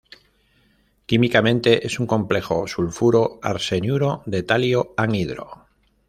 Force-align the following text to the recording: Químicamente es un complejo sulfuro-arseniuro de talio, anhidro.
Químicamente 1.05 1.85
es 1.85 1.99
un 1.99 2.07
complejo 2.07 2.65
sulfuro-arseniuro 2.67 4.23
de 4.25 4.41
talio, 4.41 4.95
anhidro. 4.97 5.67